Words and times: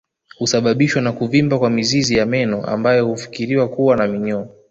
Husababishwa 0.37 1.01
na 1.01 1.11
kuvimba 1.11 1.59
kwa 1.59 1.69
mizizi 1.69 2.15
ya 2.17 2.25
meno 2.25 2.65
ambayo 2.65 3.05
hufikiriwa 3.05 3.67
kuwa 3.69 3.97
na 3.97 4.07
minyoo 4.07 4.47